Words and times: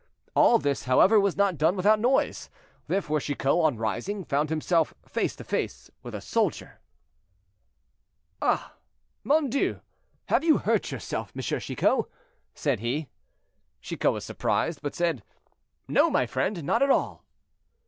All 0.35 0.57
this, 0.57 0.85
however, 0.85 1.19
was 1.19 1.37
not 1.37 1.59
done 1.59 1.75
without 1.75 1.99
noise, 1.99 2.49
therefore 2.87 3.19
Chicot, 3.19 3.51
on 3.63 3.77
rising, 3.77 4.23
found 4.25 4.49
himself 4.49 4.95
face 5.07 5.35
to 5.35 5.43
face 5.43 5.91
with 6.01 6.15
a 6.15 6.21
soldier. 6.21 6.79
"Ah! 8.41 8.73
mon 9.23 9.47
Dieu! 9.47 9.79
have 10.29 10.43
you 10.43 10.57
hurt 10.57 10.89
yourself, 10.89 11.31
M. 11.35 11.43
Chicot?" 11.43 12.05
said 12.55 12.79
he. 12.79 13.09
Chicot 13.79 14.11
was 14.13 14.25
surprised, 14.25 14.79
but 14.81 14.95
said, 14.95 15.21
"No, 15.87 16.09
my 16.09 16.25
friend, 16.25 16.63
not 16.63 16.81
at 16.81 16.89
all." 16.89 17.23